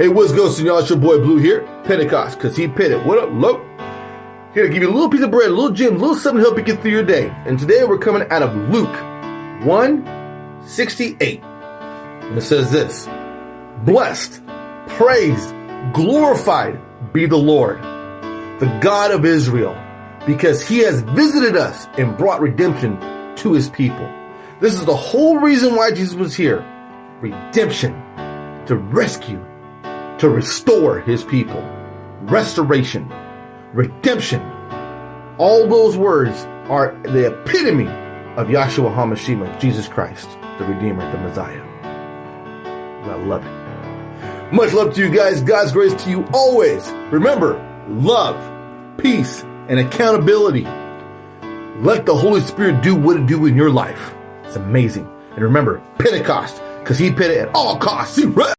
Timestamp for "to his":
23.36-23.68